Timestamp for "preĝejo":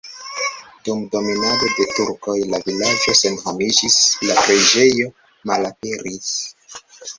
4.49-5.09